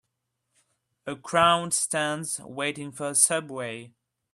A 1.05 1.15
crowd 1.15 1.75
stands, 1.75 2.39
waiting 2.39 2.91
for 2.91 3.09
a 3.09 3.13
subway. 3.13 3.93